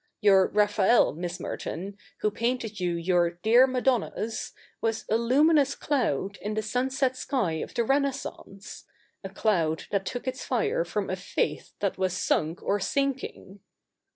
Your 0.19 0.47
Raphael, 0.47 1.13
Miss 1.13 1.39
Merton, 1.39 1.95
who 2.21 2.31
painted 2.31 2.79
you 2.79 2.95
your" 2.95 3.29
dear 3.43 3.67
Madonnas," 3.67 4.53
was 4.81 5.05
a 5.11 5.15
luminous 5.15 5.75
cloud 5.75 6.37
in 6.41 6.55
the 6.55 6.63
sunset 6.63 7.15
sky 7.15 7.59
of 7.61 7.75
the 7.75 7.83
Renaissance,— 7.83 8.85
a 9.23 9.29
cloud 9.29 9.83
that 9.91 10.07
took 10.07 10.27
its 10.27 10.43
fire 10.43 10.83
from 10.83 11.11
a 11.11 11.15
faith 11.15 11.73
that 11.81 11.99
was 11.99 12.13
sunk 12.17 12.63
or 12.63 12.79
sinking.' 12.79 13.59